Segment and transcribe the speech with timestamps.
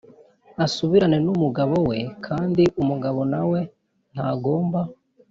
[0.65, 3.59] asubirane n umugabo we kandi umugabo na we
[4.13, 4.79] ntagomba